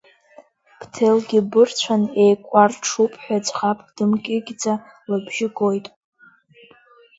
[0.79, 4.73] Бҭелгьы бырцәан еикәарҽуп ҳәа ӡӷабк дымкьыкьӡа
[5.09, 5.85] лыбжьы гоит.